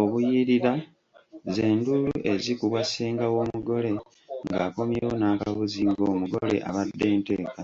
Obuyirira 0.00 0.72
ze 1.52 1.64
nduulu 1.76 2.10
ezikubwa 2.32 2.80
ssenga 2.86 3.24
w’omugole 3.34 3.90
nga 4.46 4.58
akomyewo 4.68 5.12
n’akabuzi 5.20 5.82
ng’omugole 5.90 6.56
abadde 6.68 7.08
nteeka. 7.18 7.60